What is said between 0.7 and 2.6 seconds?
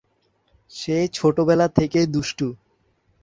সে ছোটবেলা থেকে দুষ্টু।